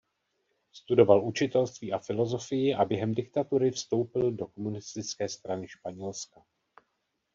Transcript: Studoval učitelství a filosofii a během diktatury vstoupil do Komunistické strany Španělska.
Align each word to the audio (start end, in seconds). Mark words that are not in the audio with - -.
Studoval 0.73 1.25
učitelství 1.27 1.93
a 1.93 1.97
filosofii 1.99 2.75
a 2.75 2.85
během 2.85 3.13
diktatury 3.13 3.71
vstoupil 3.71 4.31
do 4.31 4.47
Komunistické 4.47 5.29
strany 5.29 5.67
Španělska. 5.67 6.41